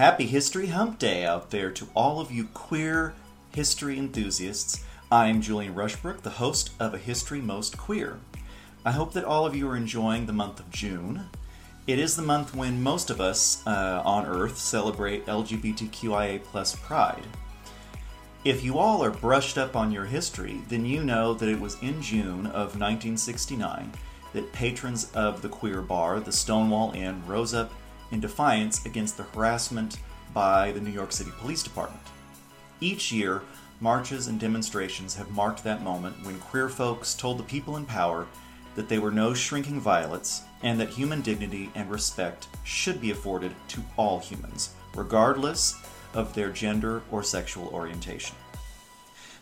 [0.00, 3.12] Happy History Hump Day out there to all of you queer
[3.52, 4.84] history enthusiasts.
[5.10, 8.20] I'm Julian Rushbrook, the host of A History Most Queer.
[8.84, 11.28] I hope that all of you are enjoying the month of June.
[11.88, 17.26] It is the month when most of us uh, on Earth celebrate LGBTQIA plus pride.
[18.44, 21.82] If you all are brushed up on your history, then you know that it was
[21.82, 23.92] in June of 1969
[24.32, 27.72] that patrons of the queer bar, the Stonewall Inn, rose up
[28.12, 29.98] in defiance against the harassment
[30.32, 32.06] by the New York City Police Department.
[32.80, 33.42] Each year,
[33.80, 38.26] marches and demonstrations have marked that moment when queer folks told the people in power
[38.74, 43.54] that they were no shrinking violets and that human dignity and respect should be afforded
[43.68, 45.76] to all humans, regardless
[46.14, 48.36] of their gender or sexual orientation.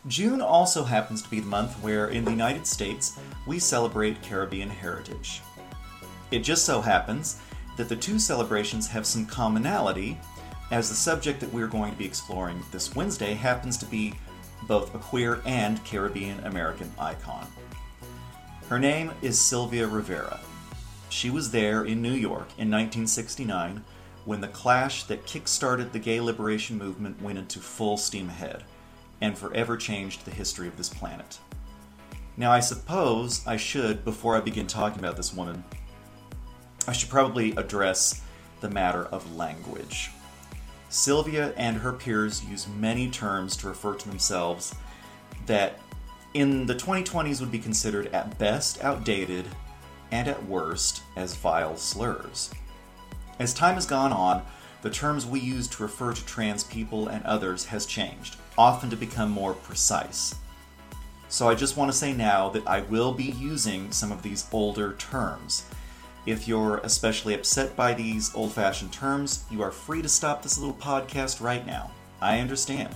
[0.06, 4.70] June also happens to be the month where, in the United States, we celebrate Caribbean
[4.70, 5.42] heritage.
[6.31, 7.41] It just so happens
[7.77, 10.19] that the two celebrations have some commonality,
[10.70, 14.14] as the subject that we're going to be exploring this Wednesday happens to be
[14.66, 17.47] both a queer and Caribbean American icon.
[18.69, 20.41] Her name is Sylvia Rivera.
[21.08, 23.83] She was there in New York in 1969
[24.27, 28.64] when the clash that kick-started the gay liberation movement went into full steam ahead
[29.22, 31.38] and forever changed the history of this planet.
[32.36, 35.64] Now, I suppose I should, before I begin talking about this woman,
[36.86, 38.22] I should probably address
[38.60, 40.10] the matter of language.
[40.89, 44.75] Sylvia and her peers use many terms to refer to themselves
[45.47, 45.81] that
[46.34, 49.47] in the 2020s would be considered at best outdated
[50.11, 52.50] and at worst as vile slurs.
[53.38, 54.43] As time has gone on,
[54.82, 58.97] the terms we use to refer to trans people and others has changed, often to
[58.97, 60.34] become more precise.
[61.28, 64.47] So I just want to say now that I will be using some of these
[64.53, 65.65] older terms.
[66.28, 70.59] If you're especially upset by these old fashioned terms, you are free to stop this
[70.59, 71.91] little podcast right now.
[72.21, 72.94] I understand.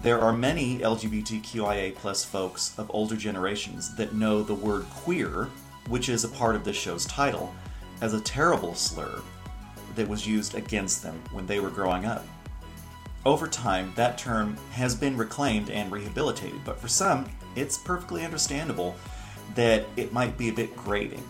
[0.00, 5.48] There are many LGBTQIA plus folks of older generations that know the word queer,
[5.88, 7.52] which is a part of this show's title,
[8.00, 9.20] as a terrible slur
[9.96, 12.24] that was used against them when they were growing up.
[13.26, 18.94] Over time, that term has been reclaimed and rehabilitated, but for some, it's perfectly understandable
[19.56, 21.24] that it might be a bit grating.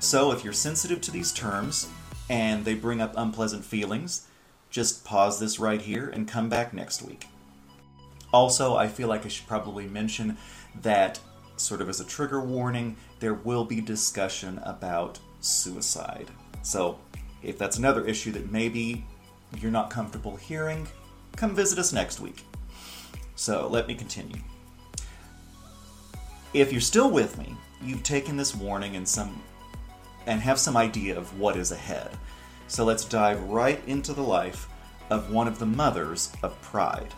[0.00, 1.88] So, if you're sensitive to these terms
[2.30, 4.28] and they bring up unpleasant feelings,
[4.70, 7.26] just pause this right here and come back next week.
[8.32, 10.36] Also, I feel like I should probably mention
[10.82, 11.18] that,
[11.56, 16.30] sort of as a trigger warning, there will be discussion about suicide.
[16.62, 16.98] So,
[17.42, 19.04] if that's another issue that maybe
[19.58, 20.86] you're not comfortable hearing,
[21.34, 22.44] come visit us next week.
[23.34, 24.40] So, let me continue.
[26.54, 29.42] If you're still with me, you've taken this warning and some
[30.28, 32.10] and have some idea of what is ahead.
[32.68, 34.68] So let's dive right into the life
[35.10, 37.14] of one of the mothers of Pride.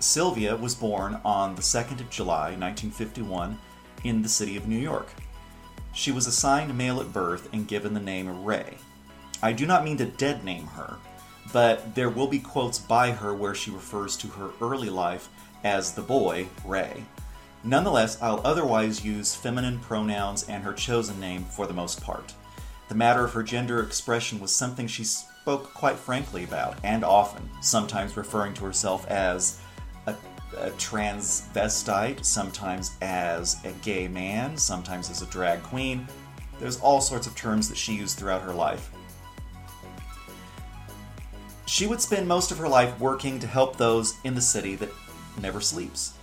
[0.00, 3.58] Sylvia was born on the 2nd of July, 1951,
[4.04, 5.08] in the city of New York.
[5.92, 8.78] She was assigned male at birth and given the name Ray.
[9.42, 10.96] I do not mean to dead name her,
[11.52, 15.28] but there will be quotes by her where she refers to her early life
[15.62, 17.04] as the boy, Ray.
[17.64, 22.34] Nonetheless, I'll otherwise use feminine pronouns and her chosen name for the most part.
[22.88, 27.48] The matter of her gender expression was something she spoke quite frankly about, and often,
[27.60, 29.60] sometimes referring to herself as
[30.06, 30.14] a,
[30.58, 36.08] a transvestite, sometimes as a gay man, sometimes as a drag queen.
[36.58, 38.90] There's all sorts of terms that she used throughout her life.
[41.66, 44.90] She would spend most of her life working to help those in the city that
[45.40, 46.14] never sleeps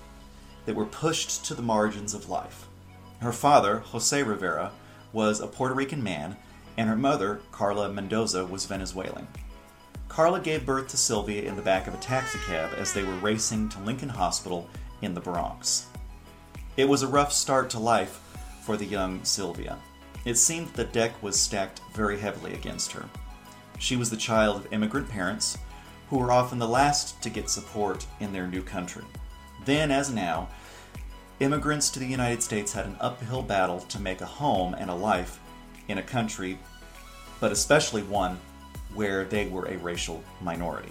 [0.70, 2.68] that were pushed to the margins of life.
[3.22, 4.72] Her father, Jose Rivera,
[5.12, 6.38] was a Puerto Rican man,
[6.78, 9.28] and her mother, Carla Mendoza, was Venezuelan.
[10.10, 13.68] Carla gave birth to Sylvia in the back of a taxicab as they were racing
[13.70, 14.70] to Lincoln Hospital
[15.02, 15.88] in the Bronx.
[16.78, 18.22] It was a rough start to life
[18.62, 19.80] for the young Sylvia.
[20.24, 23.10] It seemed the deck was stacked very heavily against her.
[23.80, 25.58] She was the child of immigrant parents
[26.12, 29.06] who were often the last to get support in their new country.
[29.70, 30.48] Then, as now,
[31.40, 34.96] immigrants to the United States had an uphill battle to make a home and a
[34.96, 35.40] life
[35.88, 36.58] in a country,
[37.40, 38.40] but especially one
[38.96, 40.90] where they were a racial minority.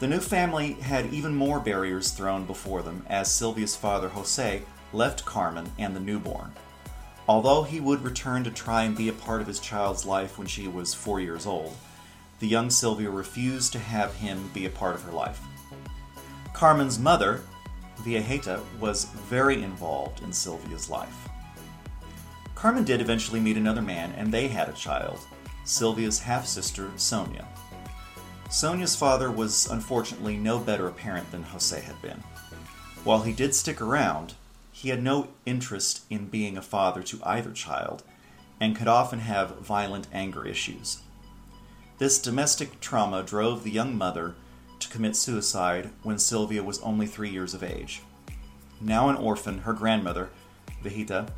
[0.00, 4.60] The new family had even more barriers thrown before them as Sylvia's father, Jose,
[4.92, 6.52] left Carmen and the newborn.
[7.26, 10.46] Although he would return to try and be a part of his child's life when
[10.46, 11.74] she was four years old,
[12.40, 15.40] the young Sylvia refused to have him be a part of her life.
[16.52, 17.42] Carmen's mother,
[18.02, 21.28] Viejita, was very involved in Sylvia's life.
[22.54, 25.18] Carmen did eventually meet another man, and they had a child,
[25.64, 27.46] Sylvia's half sister, Sonia.
[28.50, 32.22] Sonia's father was unfortunately no better a parent than Jose had been.
[33.04, 34.34] While he did stick around,
[34.72, 38.02] he had no interest in being a father to either child
[38.60, 40.98] and could often have violent anger issues.
[41.98, 44.34] This domestic trauma drove the young mother
[44.80, 48.02] to commit suicide when Sylvia was only three years of age.
[48.80, 50.30] Now an orphan, her grandmother,
[50.82, 51.28] Viejita,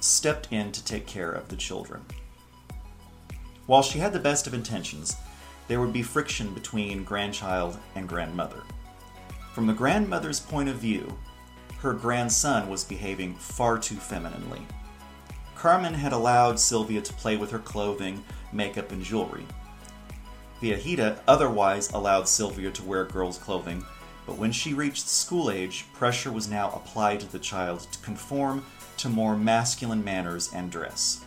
[0.00, 2.04] stepped in to take care of the children.
[3.66, 5.16] While she had the best of intentions,
[5.68, 8.62] there would be friction between grandchild and grandmother.
[9.52, 11.18] From the grandmother's point of view,
[11.78, 14.62] her grandson was behaving far too femininely.
[15.56, 19.46] Carmen had allowed Sylvia to play with her clothing, makeup, and jewelry.
[20.62, 23.84] Viejita otherwise allowed Sylvia to wear girls' clothing,
[24.26, 28.64] but when she reached school age, pressure was now applied to the child to conform
[28.98, 31.24] to more masculine manners and dress.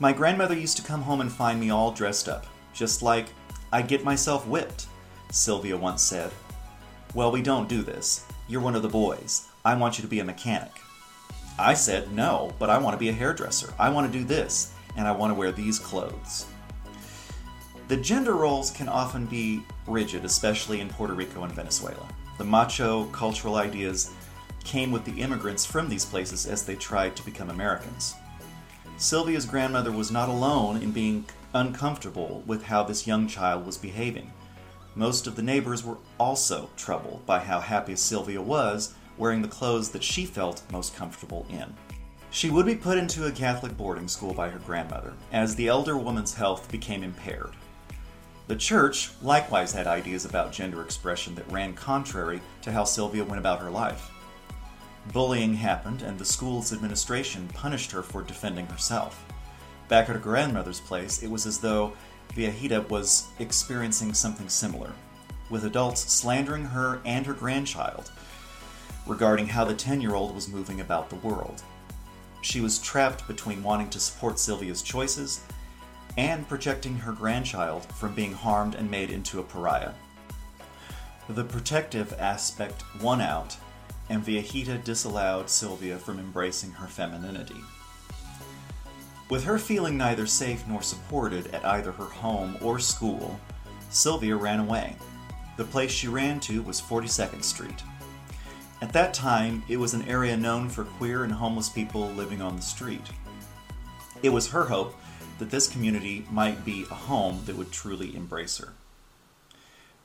[0.00, 3.26] My grandmother used to come home and find me all dressed up, just like
[3.72, 4.86] I get myself whipped,
[5.30, 6.32] Sylvia once said.
[7.14, 8.26] Well, we don't do this.
[8.48, 9.46] You're one of the boys.
[9.64, 10.72] I want you to be a mechanic.
[11.60, 13.72] I said, No, but I want to be a hairdresser.
[13.78, 16.46] I want to do this, and I want to wear these clothes.
[17.92, 22.08] The gender roles can often be rigid, especially in Puerto Rico and Venezuela.
[22.38, 24.12] The macho cultural ideas
[24.64, 28.14] came with the immigrants from these places as they tried to become Americans.
[28.96, 34.32] Sylvia's grandmother was not alone in being uncomfortable with how this young child was behaving.
[34.94, 39.90] Most of the neighbors were also troubled by how happy Sylvia was wearing the clothes
[39.90, 41.74] that she felt most comfortable in.
[42.30, 45.98] She would be put into a Catholic boarding school by her grandmother, as the elder
[45.98, 47.50] woman's health became impaired.
[48.48, 53.38] The church likewise had ideas about gender expression that ran contrary to how Sylvia went
[53.38, 54.10] about her life.
[55.12, 59.24] Bullying happened, and the school's administration punished her for defending herself.
[59.88, 61.92] Back at her grandmother's place, it was as though
[62.34, 64.92] Viejita was experiencing something similar,
[65.50, 68.10] with adults slandering her and her grandchild
[69.06, 71.62] regarding how the 10 year old was moving about the world.
[72.40, 75.40] She was trapped between wanting to support Sylvia's choices
[76.16, 79.92] and protecting her grandchild from being harmed and made into a pariah.
[81.28, 83.56] The protective aspect won out
[84.08, 87.60] and Viejita disallowed Sylvia from embracing her femininity.
[89.30, 93.40] With her feeling neither safe nor supported at either her home or school,
[93.88, 94.96] Sylvia ran away.
[95.56, 97.82] The place she ran to was 42nd Street.
[98.82, 102.56] At that time, it was an area known for queer and homeless people living on
[102.56, 103.06] the street.
[104.22, 104.94] It was her hope
[105.38, 108.72] that this community might be a home that would truly embrace her.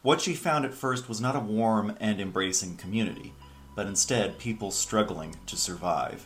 [0.02, 3.34] What she found at first was not a warm and embracing community
[3.78, 6.26] but instead people struggling to survive.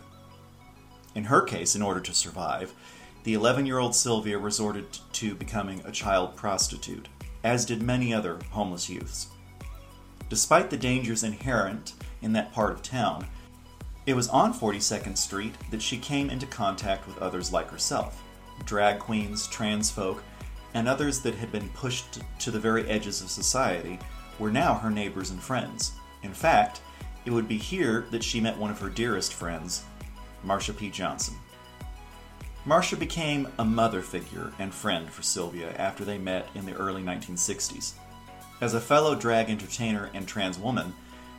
[1.15, 2.73] In her case, in order to survive,
[3.25, 7.09] the 11 year old Sylvia resorted to becoming a child prostitute,
[7.43, 9.27] as did many other homeless youths.
[10.29, 13.27] Despite the dangers inherent in that part of town,
[14.05, 18.23] it was on 42nd Street that she came into contact with others like herself
[18.65, 20.23] drag queens, trans folk,
[20.73, 23.99] and others that had been pushed to the very edges of society
[24.39, 25.93] were now her neighbors and friends.
[26.23, 26.81] In fact,
[27.25, 29.83] it would be here that she met one of her dearest friends,
[30.45, 30.89] Marsha P.
[30.89, 31.35] Johnson.
[32.65, 37.01] Marsha became a mother figure and friend for Sylvia after they met in the early
[37.01, 37.93] 1960s.
[38.61, 40.93] As a fellow drag entertainer and trans woman,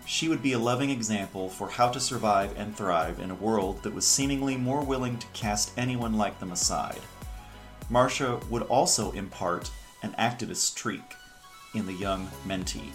[0.04, 3.82] she would be a loving example for how to survive and thrive in a world
[3.82, 7.00] that was seemingly more willing to cast anyone like them aside.
[7.90, 9.71] Marsha would also impart
[10.02, 11.14] an activist streak
[11.75, 12.92] in the young mentee.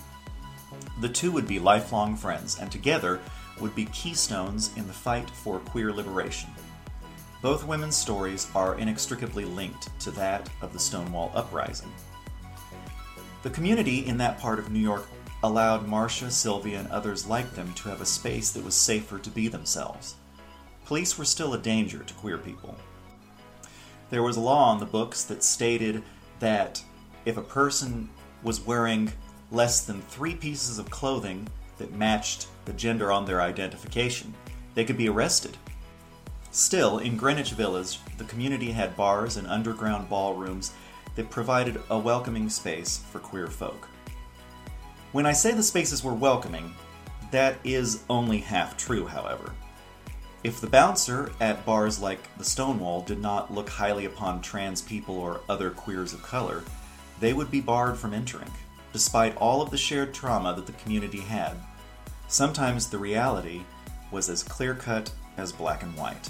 [1.02, 3.20] The two would be lifelong friends, and together
[3.60, 6.50] would be keystones in the fight for queer liberation.
[7.42, 11.92] Both women's stories are inextricably linked to that of the Stonewall Uprising.
[13.44, 15.08] The community in that part of New York
[15.44, 19.30] allowed Marsha, Sylvia, and others like them to have a space that was safer to
[19.30, 20.16] be themselves.
[20.86, 22.76] Police were still a danger to queer people.
[24.10, 26.02] There was a law on the books that stated
[26.40, 26.82] that
[27.26, 28.10] if a person
[28.42, 29.12] was wearing
[29.52, 34.34] less than three pieces of clothing that matched the gender on their identification,
[34.76, 35.58] they could be arrested.
[36.52, 40.72] Still, in Greenwich Village, the community had bars and underground ballrooms
[41.16, 43.90] that provided a welcoming space for queer folk.
[45.14, 46.74] When I say the spaces were welcoming,
[47.32, 49.54] that is only half true, however.
[50.44, 55.18] If the bouncer at bars like the Stonewall did not look highly upon trans people
[55.18, 56.64] or other queers of color,
[57.22, 58.52] they would be barred from entering,
[58.92, 61.54] despite all of the shared trauma that the community had.
[62.28, 63.62] Sometimes the reality
[64.12, 66.30] was as clear cut as black and white.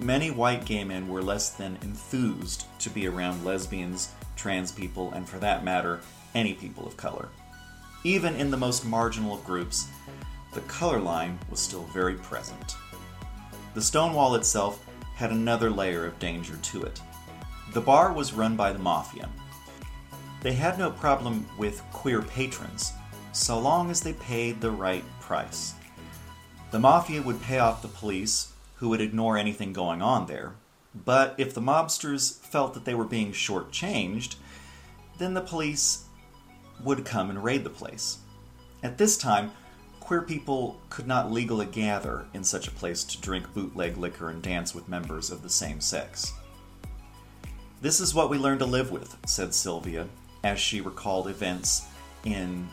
[0.00, 5.28] Many white gay men were less than enthused to be around lesbians, trans people, and
[5.28, 6.00] for that matter,
[6.34, 7.28] any people of color.
[8.04, 9.88] Even in the most marginal of groups,
[10.54, 12.76] the color line was still very present.
[13.74, 17.00] The Stonewall itself had another layer of danger to it.
[17.72, 19.28] The bar was run by the Mafia.
[20.40, 22.92] They had no problem with queer patrons,
[23.32, 25.74] so long as they paid the right price.
[26.72, 30.54] The Mafia would pay off the police, who would ignore anything going on there,
[30.94, 34.36] but if the mobsters felt that they were being shortchanged,
[35.18, 36.04] then the police
[36.82, 38.18] would come and raid the place.
[38.82, 39.52] At this time,
[40.00, 44.42] queer people could not legally gather in such a place to drink bootleg liquor and
[44.42, 46.32] dance with members of the same sex.
[47.80, 50.08] This is what we learned to live with, said Sylvia,
[50.44, 51.86] as she recalled events
[52.24, 52.68] in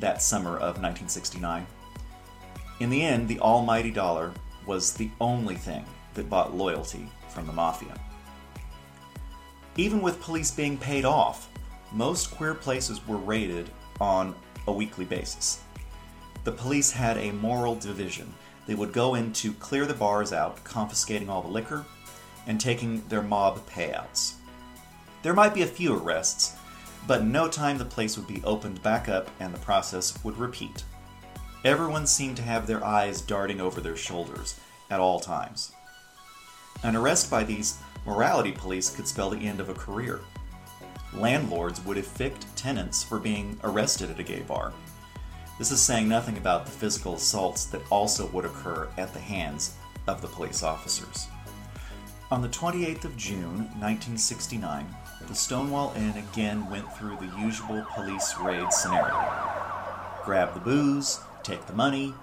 [0.00, 1.66] that summer of 1969.
[2.80, 4.32] In the end, the almighty dollar
[4.66, 5.84] was the only thing
[6.14, 7.94] that bought loyalty from the mafia.
[9.76, 11.48] Even with police being paid off,
[11.94, 13.70] most queer places were raided
[14.00, 14.34] on
[14.66, 15.62] a weekly basis.
[16.42, 18.34] The police had a moral division.
[18.66, 21.84] They would go in to clear the bars out, confiscating all the liquor
[22.46, 24.34] and taking their mob payouts.
[25.22, 26.56] There might be a few arrests,
[27.06, 30.36] but in no time the place would be opened back up and the process would
[30.36, 30.84] repeat.
[31.64, 34.58] Everyone seemed to have their eyes darting over their shoulders
[34.90, 35.72] at all times.
[36.82, 40.20] An arrest by these morality police could spell the end of a career
[41.14, 44.72] landlords would evict tenants for being arrested at a gay bar.
[45.58, 49.76] This is saying nothing about the physical assaults that also would occur at the hands
[50.06, 51.28] of the police officers.
[52.30, 54.86] On the 28th of June, 1969,
[55.26, 59.44] the Stonewall Inn again went through the usual police raid scenario
[60.24, 62.14] grab the booze, take the money,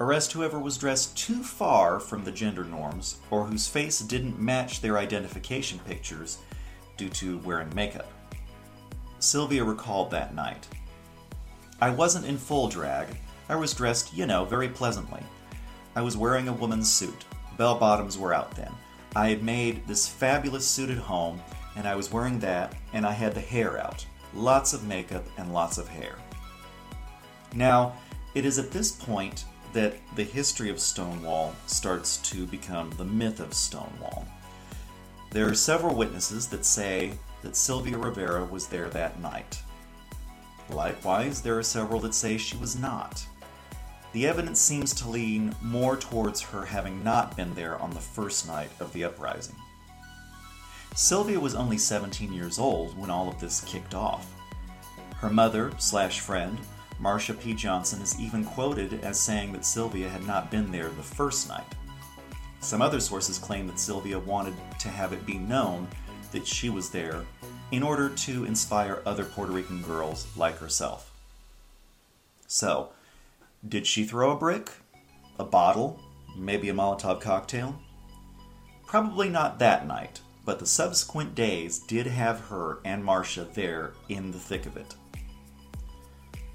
[0.00, 4.80] arrest whoever was dressed too far from the gender norms or whose face didn't match
[4.80, 6.38] their identification pictures
[6.96, 8.10] due to wearing makeup.
[9.20, 10.66] Sylvia recalled that night.
[11.80, 13.08] I wasn't in full drag.
[13.48, 15.22] I was dressed, you know, very pleasantly.
[15.94, 17.24] I was wearing a woman's suit.
[17.56, 18.72] Bell bottoms were out then.
[19.14, 21.40] I had made this fabulous suit at home,
[21.76, 24.06] and I was wearing that, and I had the hair out.
[24.34, 26.16] Lots of makeup and lots of hair.
[27.54, 27.94] Now,
[28.34, 33.40] it is at this point that the history of Stonewall starts to become the myth
[33.40, 34.26] of Stonewall.
[35.30, 37.12] There are several witnesses that say
[37.42, 39.62] that Sylvia Rivera was there that night.
[40.68, 43.24] Likewise, there are several that say she was not.
[44.12, 48.46] The evidence seems to lean more towards her having not been there on the first
[48.46, 49.56] night of the uprising.
[50.94, 54.26] Sylvia was only 17 years old when all of this kicked off.
[55.16, 56.58] Her mother slash friend,
[57.00, 57.54] Marsha P.
[57.54, 61.74] Johnson, is even quoted as saying that Sylvia had not been there the first night.
[62.60, 65.88] Some other sources claim that Sylvia wanted to have it be known
[66.32, 67.24] that she was there
[67.70, 71.12] in order to inspire other Puerto Rican girls like herself.
[72.46, 72.90] So,
[73.68, 74.70] did she throw a brick?
[75.38, 76.00] A bottle?
[76.36, 77.78] Maybe a Molotov cocktail?
[78.86, 84.32] Probably not that night, but the subsequent days did have her and Marsha there in
[84.32, 84.94] the thick of it.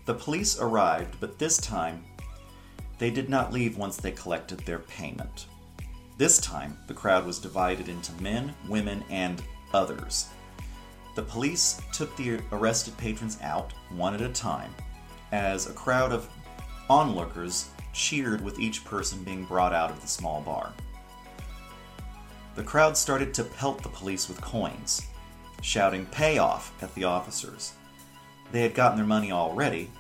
[0.05, 2.03] The police arrived, but this time
[2.98, 5.48] they did not leave once they collected their payment.
[6.17, 9.41] This time, the crowd was divided into men, women, and
[9.74, 10.27] others.
[11.15, 14.74] The police took the arrested patrons out one at a time,
[15.31, 16.29] as a crowd of
[16.89, 20.74] onlookers cheered with each person being brought out of the small bar.
[22.55, 25.01] The crowd started to pelt the police with coins,
[25.62, 27.74] shouting payoff at the officers.
[28.51, 29.91] They had gotten their money already,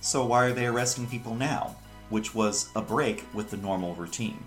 [0.00, 1.76] so why are they arresting people now?
[2.10, 4.44] Which was a break with the normal routine.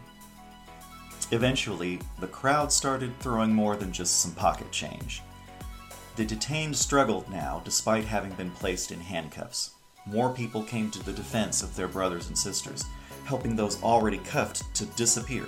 [1.32, 5.22] Eventually, the crowd started throwing more than just some pocket change.
[6.16, 9.72] The detained struggled now, despite having been placed in handcuffs.
[10.06, 12.86] More people came to the defense of their brothers and sisters,
[13.26, 15.46] helping those already cuffed to disappear.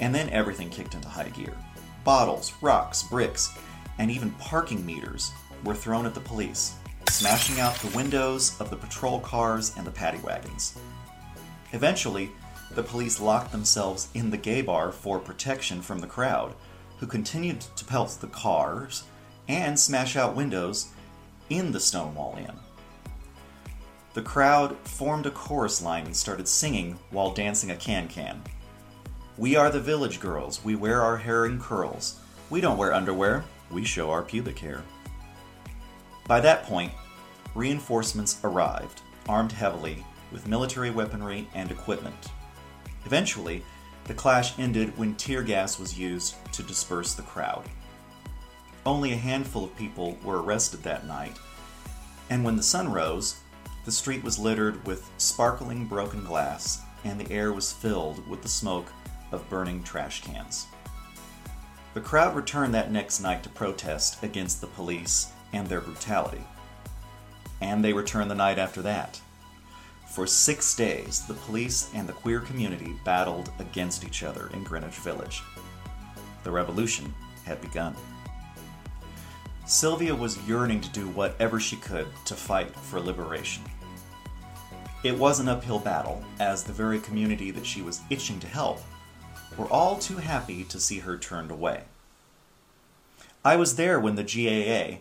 [0.00, 1.56] And then everything kicked into high gear.
[2.04, 3.56] Bottles, rocks, bricks,
[3.98, 5.32] and even parking meters
[5.64, 6.74] were thrown at the police,
[7.08, 10.78] smashing out the windows of the patrol cars and the paddy wagons.
[11.72, 12.30] Eventually,
[12.74, 16.54] the police locked themselves in the gay bar for protection from the crowd,
[16.98, 19.04] who continued to pelt the cars
[19.48, 20.88] and smash out windows
[21.50, 22.56] in the Stonewall Inn.
[24.14, 28.42] The crowd formed a chorus line and started singing while dancing a can can.
[29.38, 32.20] We are the village girls, we wear our hair in curls.
[32.50, 34.82] We don't wear underwear, we show our pubic hair.
[36.28, 36.92] By that point,
[37.54, 42.30] reinforcements arrived, armed heavily with military weaponry and equipment.
[43.04, 43.64] Eventually,
[44.04, 47.64] the clash ended when tear gas was used to disperse the crowd.
[48.84, 51.38] Only a handful of people were arrested that night,
[52.30, 53.36] and when the sun rose,
[53.84, 58.48] the street was littered with sparkling broken glass, and the air was filled with the
[58.48, 58.86] smoke
[59.32, 60.66] of burning trash cans.
[61.94, 66.44] The crowd returned that next night to protest against the police and their brutality.
[67.60, 69.20] And they returned the night after that.
[70.12, 74.96] For six days, the police and the queer community battled against each other in Greenwich
[74.96, 75.42] Village.
[76.44, 77.14] The revolution
[77.46, 77.96] had begun.
[79.64, 83.62] Sylvia was yearning to do whatever she could to fight for liberation.
[85.02, 88.82] It was an uphill battle, as the very community that she was itching to help
[89.56, 91.84] were all too happy to see her turned away.
[93.42, 94.98] I was there when the GAA,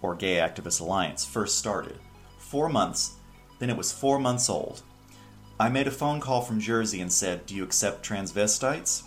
[0.00, 1.98] or Gay Activist Alliance, first started.
[2.38, 3.16] Four months,
[3.64, 4.82] then it was four months old.
[5.58, 9.04] I made a phone call from Jersey and said, Do you accept transvestites?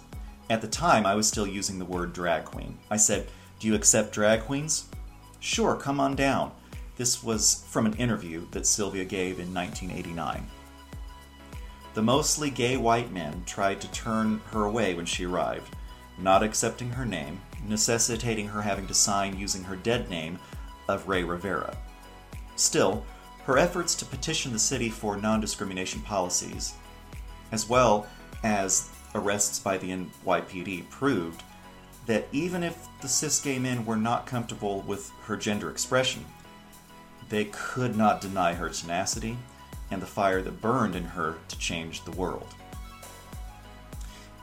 [0.49, 2.75] At the time, I was still using the word drag queen.
[2.89, 3.27] I said,
[3.59, 4.85] Do you accept drag queens?
[5.39, 6.53] Sure, come on down.
[6.95, 10.47] This was from an interview that Sylvia gave in 1989.
[11.93, 15.75] The mostly gay white men tried to turn her away when she arrived,
[16.17, 20.39] not accepting her name, necessitating her having to sign using her dead name
[20.87, 21.77] of Ray Rivera.
[22.55, 23.05] Still,
[23.47, 26.73] her efforts to petition the city for non discrimination policies,
[27.53, 28.05] as well
[28.43, 31.41] as arrests by the NYPD, proved
[32.07, 36.25] that even if the cis gay men were not comfortable with her gender expression,
[37.29, 39.37] they could not deny her tenacity
[39.91, 42.53] and the fire that burned in her to change the world.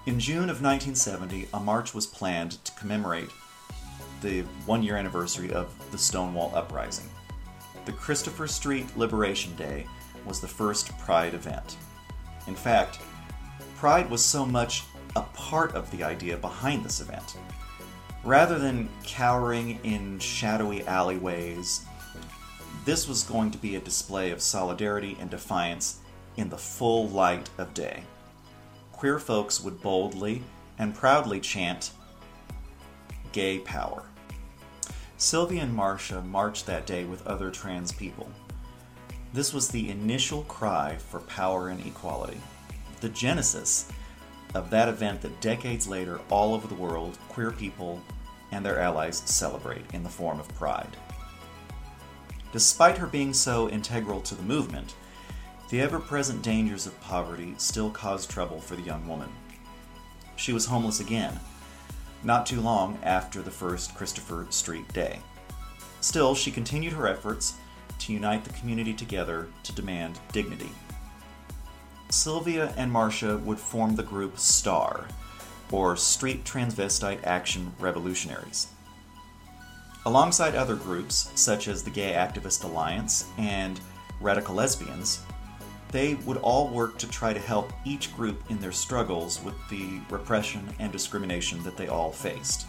[0.06, 3.30] In June of 1970, a march was planned to commemorate
[4.22, 7.10] the one year anniversary of the Stonewall Uprising.
[7.84, 9.86] The Christopher Street Liberation Day
[10.24, 11.76] was the first Pride event.
[12.46, 12.98] In fact,
[13.76, 14.84] Pride was so much
[15.16, 17.36] a part of the idea behind this event.
[18.24, 21.84] Rather than cowering in shadowy alleyways
[22.84, 26.00] this was going to be a display of solidarity and defiance
[26.36, 28.02] in the full light of day.
[28.92, 30.42] Queer folks would boldly
[30.78, 31.92] and proudly chant,
[33.32, 34.04] Gay Power.
[35.24, 38.28] Sylvia and Marsha marched that day with other trans people.
[39.32, 42.38] This was the initial cry for power and equality.
[43.00, 43.88] The genesis
[44.52, 48.02] of that event that decades later, all over the world, queer people
[48.52, 50.94] and their allies celebrate in the form of pride.
[52.52, 54.94] Despite her being so integral to the movement,
[55.70, 59.30] the ever present dangers of poverty still caused trouble for the young woman.
[60.36, 61.40] She was homeless again,
[62.24, 65.20] not too long after the first Christopher Street Day.
[66.00, 67.54] Still, she continued her efforts
[68.00, 70.70] to unite the community together to demand dignity.
[72.10, 75.06] Sylvia and Marsha would form the group STAR,
[75.70, 78.68] or Street Transvestite Action Revolutionaries.
[80.06, 83.80] Alongside other groups, such as the Gay Activist Alliance and
[84.20, 85.22] Radical Lesbians,
[85.94, 90.00] they would all work to try to help each group in their struggles with the
[90.10, 92.66] repression and discrimination that they all faced.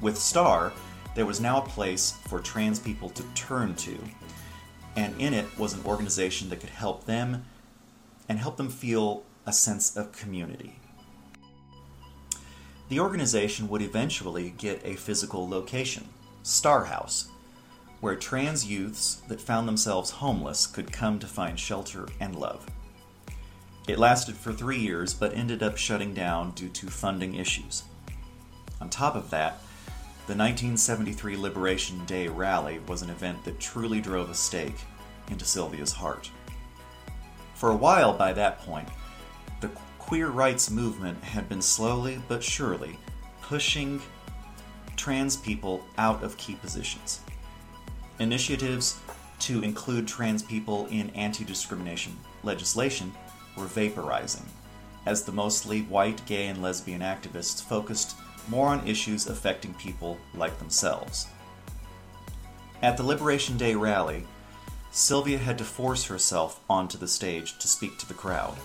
[0.00, 0.72] With STAR,
[1.14, 3.96] there was now a place for trans people to turn to,
[4.96, 7.44] and in it was an organization that could help them
[8.28, 10.80] and help them feel a sense of community.
[12.88, 16.08] The organization would eventually get a physical location,
[16.42, 17.29] Star House,
[18.00, 22.66] where trans youths that found themselves homeless could come to find shelter and love.
[23.88, 27.82] It lasted for three years but ended up shutting down due to funding issues.
[28.80, 29.60] On top of that,
[30.26, 34.76] the 1973 Liberation Day rally was an event that truly drove a stake
[35.28, 36.30] into Sylvia's heart.
[37.54, 38.88] For a while by that point,
[39.60, 42.98] the queer rights movement had been slowly but surely
[43.42, 44.00] pushing
[44.96, 47.20] trans people out of key positions.
[48.20, 49.00] Initiatives
[49.40, 53.12] to include trans people in anti discrimination legislation
[53.56, 54.44] were vaporizing,
[55.06, 58.16] as the mostly white, gay, and lesbian activists focused
[58.48, 61.26] more on issues affecting people like themselves.
[62.82, 64.24] At the Liberation Day rally,
[64.92, 68.56] Sylvia had to force herself onto the stage to speak to the crowd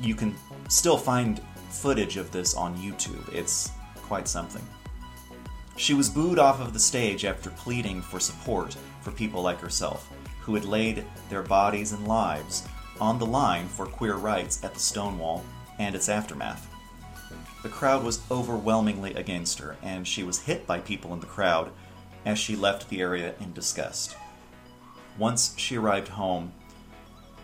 [0.00, 0.34] you can
[0.68, 3.32] still find footage of this on YouTube.
[3.32, 4.66] It's quite something.
[5.78, 10.10] She was booed off of the stage after pleading for support for people like herself,
[10.40, 12.66] who had laid their bodies and lives
[13.00, 15.44] on the line for queer rights at the Stonewall
[15.78, 16.68] and its aftermath.
[17.62, 21.70] The crowd was overwhelmingly against her, and she was hit by people in the crowd
[22.26, 24.16] as she left the area in disgust.
[25.16, 26.52] Once she arrived home,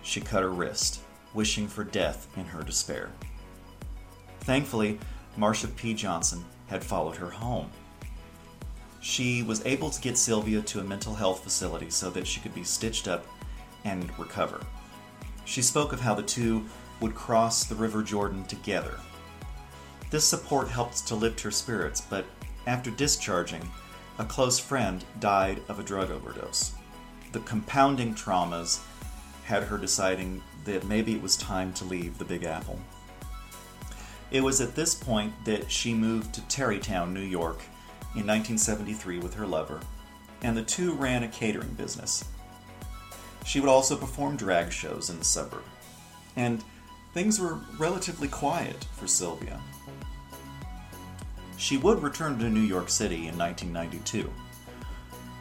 [0.02, 1.00] she cut her wrist,
[1.34, 3.12] wishing for death in her despair.
[4.40, 4.98] Thankfully,
[5.38, 5.94] Marsha P.
[5.94, 7.70] Johnson had followed her home.
[9.04, 12.54] She was able to get Sylvia to a mental health facility so that she could
[12.54, 13.26] be stitched up
[13.84, 14.62] and recover.
[15.44, 16.64] She spoke of how the two
[17.00, 18.98] would cross the River Jordan together.
[20.08, 22.24] This support helped to lift her spirits, but
[22.66, 23.70] after discharging,
[24.18, 26.72] a close friend died of a drug overdose.
[27.32, 28.80] The compounding traumas
[29.44, 32.80] had her deciding that maybe it was time to leave the Big Apple.
[34.30, 37.60] It was at this point that she moved to Tarrytown, New York
[38.14, 39.80] in 1973 with her lover,
[40.42, 42.24] and the two ran a catering business.
[43.44, 45.64] She would also perform drag shows in the suburb,
[46.36, 46.64] and
[47.12, 49.60] things were relatively quiet for Sylvia.
[51.56, 54.30] She would return to New York City in 1992.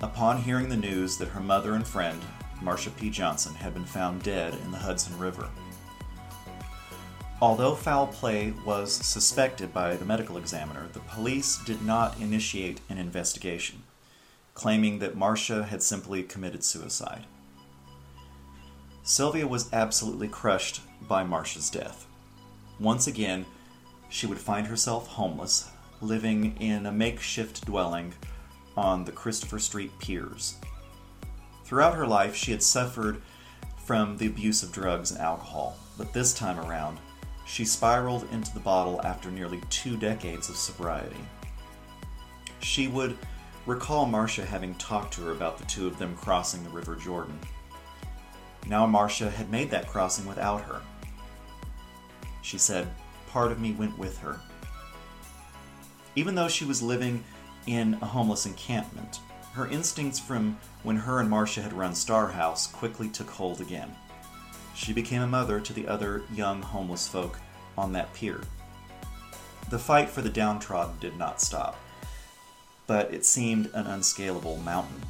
[0.01, 2.21] Upon hearing the news that her mother and friend,
[2.61, 3.09] Marsha P.
[3.09, 5.49] Johnson, had been found dead in the Hudson River.
[7.43, 12.97] Although foul play was suspected by the medical examiner, the police did not initiate an
[12.97, 13.83] investigation,
[14.53, 17.25] claiming that Marsha had simply committed suicide.
[19.03, 22.07] Sylvia was absolutely crushed by Marsha's death.
[22.79, 23.45] Once again,
[24.07, 28.13] she would find herself homeless, living in a makeshift dwelling
[28.77, 30.55] on the Christopher Street piers.
[31.65, 33.21] Throughout her life, she had suffered
[33.83, 36.99] from the abuse of drugs and alcohol, but this time around,
[37.45, 41.15] she spiraled into the bottle after nearly two decades of sobriety.
[42.59, 43.17] She would
[43.65, 47.39] recall Marsha having talked to her about the two of them crossing the River Jordan.
[48.67, 50.81] Now Marsha had made that crossing without her.
[52.41, 52.87] She said,
[53.29, 54.39] Part of me went with her.
[56.15, 57.23] Even though she was living
[57.65, 59.19] in a homeless encampment,
[59.53, 63.95] her instincts from when her and Marsha had run Star House quickly took hold again.
[64.75, 67.39] She became a mother to the other young homeless folk
[67.77, 68.41] on that pier.
[69.69, 71.79] The fight for the downtrodden did not stop,
[72.87, 75.01] but it seemed an unscalable mountain.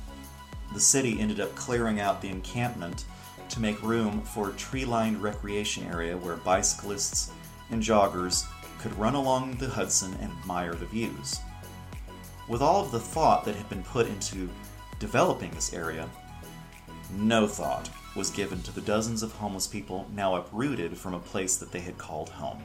[0.73, 3.05] The city ended up clearing out the encampment
[3.49, 7.31] to make room for a tree lined recreation area where bicyclists
[7.69, 8.45] and joggers
[8.79, 11.39] could run along the Hudson and admire the views.
[12.47, 14.49] With all of the thought that had been put into
[14.99, 16.09] developing this area,
[17.11, 21.57] no thought was given to the dozens of homeless people now uprooted from a place
[21.57, 22.63] that they had called home.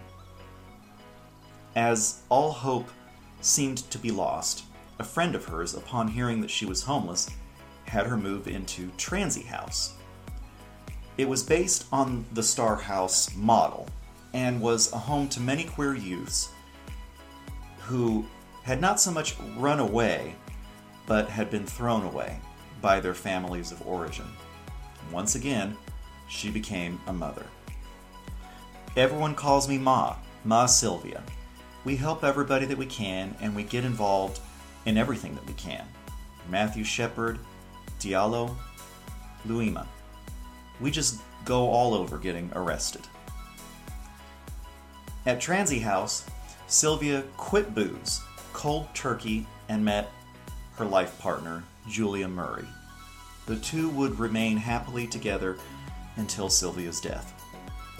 [1.74, 2.88] As all hope
[3.40, 4.64] seemed to be lost,
[4.98, 7.30] a friend of hers, upon hearing that she was homeless,
[7.86, 9.94] had her move into Transy House.
[11.16, 13.88] It was based on the Star House model
[14.34, 16.50] and was a home to many queer youths
[17.78, 18.26] who
[18.62, 20.34] had not so much run away,
[21.06, 22.38] but had been thrown away
[22.82, 24.26] by their families of origin.
[25.12, 25.76] Once again,
[26.28, 27.46] she became a mother.
[28.96, 31.22] Everyone calls me Ma, Ma Sylvia.
[31.84, 34.40] We help everybody that we can, and we get involved
[34.84, 35.86] in everything that we can.
[36.50, 37.38] Matthew Shepard,
[38.00, 38.54] Diallo,
[39.46, 39.86] Louima.
[40.80, 43.02] We just go all over getting arrested.
[45.26, 46.26] At Transy House,
[46.66, 48.20] Sylvia quit booze,
[48.52, 50.10] cold turkey, and met
[50.76, 52.66] her life partner, Julia Murray.
[53.48, 55.56] The two would remain happily together
[56.16, 57.32] until Sylvia's death.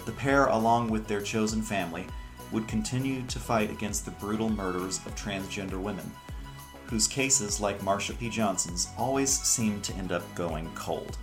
[0.05, 2.05] The pair, along with their chosen family,
[2.51, 6.11] would continue to fight against the brutal murders of transgender women,
[6.85, 8.29] whose cases, like Marsha P.
[8.29, 11.17] Johnson's, always seemed to end up going cold.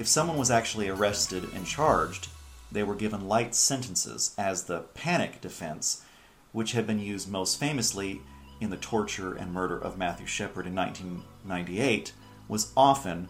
[0.00, 2.26] If someone was actually arrested and charged,
[2.72, 6.02] they were given light sentences as the panic defense,
[6.50, 8.22] which had been used most famously
[8.60, 12.12] in the torture and murder of Matthew Shepard in 1998,
[12.48, 13.28] was often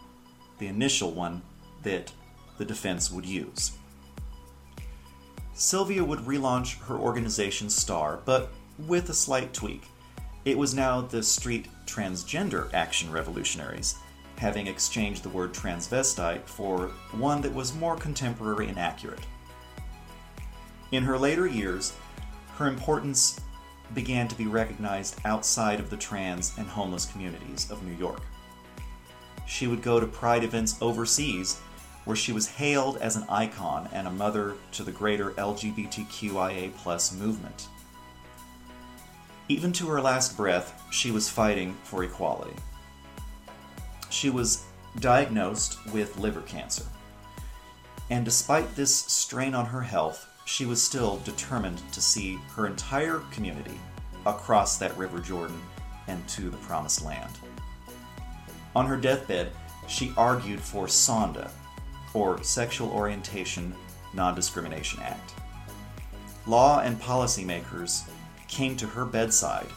[0.59, 1.43] the initial one
[1.83, 2.13] that
[2.59, 3.73] the defense would use.
[5.55, 9.85] Sylvia would relaunch her organization STAR, but with a slight tweak.
[10.45, 13.97] It was now the Street Transgender Action Revolutionaries,
[14.37, 19.27] having exchanged the word transvestite for one that was more contemporary and accurate.
[20.93, 21.95] In her later years,
[22.57, 23.41] her importance
[23.95, 28.21] began to be recognized outside of the trans and homeless communities of New York.
[29.47, 31.61] She would go to pride events overseas
[32.05, 36.73] where she was hailed as an icon and a mother to the greater LGBTQIA
[37.19, 37.69] movement.
[39.49, 42.55] Even to her last breath, she was fighting for equality.
[44.09, 44.65] She was
[45.01, 46.85] diagnosed with liver cancer.
[48.09, 53.21] And despite this strain on her health, she was still determined to see her entire
[53.33, 53.81] community
[54.25, 55.61] across that River Jordan
[56.07, 57.33] and to the Promised Land.
[58.77, 59.53] On her deathbed,
[59.89, 61.51] she argued for SONDA,
[62.13, 63.75] or Sexual Orientation
[64.13, 65.33] Non Discrimination Act.
[66.47, 68.03] Law and policymakers
[68.49, 69.69] came to her bedside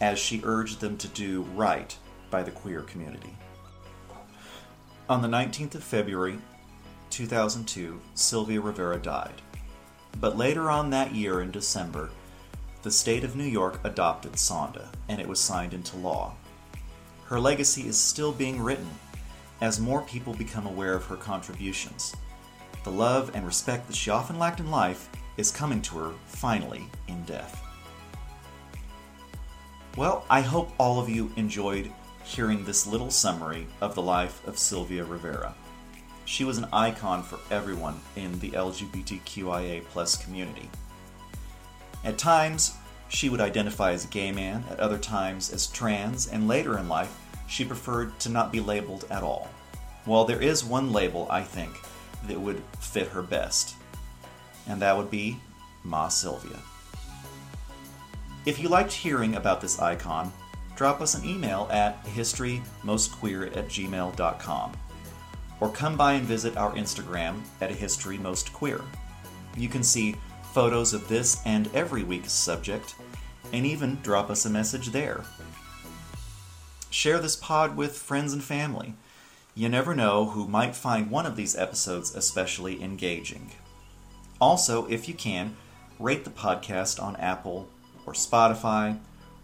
[0.00, 1.94] as she urged them to do right
[2.30, 3.36] by the queer community.
[5.10, 6.38] On the 19th of February
[7.10, 9.42] 2002, Sylvia Rivera died.
[10.18, 12.08] But later on that year in December,
[12.84, 16.36] the state of New York adopted Sonda, and it was signed into law.
[17.32, 18.90] Her legacy is still being written
[19.62, 22.14] as more people become aware of her contributions.
[22.84, 26.84] The love and respect that she often lacked in life is coming to her finally
[27.08, 27.64] in death.
[29.96, 31.90] Well, I hope all of you enjoyed
[32.22, 35.54] hearing this little summary of the life of Sylvia Rivera.
[36.26, 40.68] She was an icon for everyone in the LGBTQIA community.
[42.04, 42.74] At times,
[43.08, 46.90] she would identify as a gay man, at other times as trans, and later in
[46.90, 47.20] life,
[47.52, 49.50] she preferred to not be labeled at all.
[50.06, 51.78] Well, there is one label, I think,
[52.26, 53.74] that would fit her best,
[54.66, 55.36] and that would be
[55.84, 56.58] Ma Sylvia.
[58.46, 60.32] If you liked hearing about this icon,
[60.76, 64.72] drop us an email at historymostqueer at gmail.com
[65.60, 68.82] or come by and visit our Instagram at historymostqueer.
[69.58, 70.16] You can see
[70.54, 72.94] photos of this and every week's subject,
[73.52, 75.22] and even drop us a message there.
[76.92, 78.92] Share this pod with friends and family.
[79.54, 83.52] You never know who might find one of these episodes especially engaging.
[84.42, 85.56] Also, if you can,
[85.98, 87.66] rate the podcast on Apple
[88.04, 88.98] or Spotify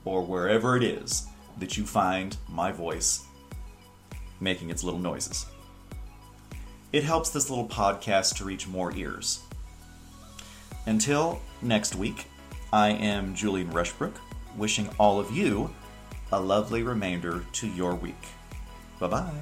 [0.04, 1.26] or wherever it is
[1.58, 3.24] that you find my voice
[4.40, 5.46] making its little noises.
[6.92, 9.40] It helps this little podcast to reach more ears.
[10.84, 12.26] Until next week,
[12.74, 14.16] I am Julian Rushbrook,
[14.54, 15.70] wishing all of you
[16.32, 18.14] a lovely remainder to your week.
[18.98, 19.32] Bye bye.